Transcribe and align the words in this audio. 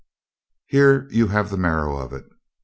"Here 0.65 1.07
you 1.11 1.27
have 1.27 1.51
the 1.51 1.57
marrow 1.57 1.95
of 1.95 2.11
it. 2.11 2.25